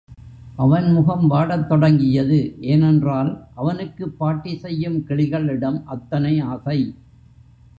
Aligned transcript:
அவன் 0.55 0.91
முகம் 0.91 1.27
வாடத் 1.27 1.69
தொடங்கியது 1.69 2.39
ஏனென்றால், 2.61 3.29
அவனுக்குப் 3.55 4.17
பாட்டி 4.17 4.57
செய்யும் 4.57 5.03
கிளிகளிடம் 5.03 5.85
அத்தனை 5.85 6.39
ஆசை. 6.47 6.79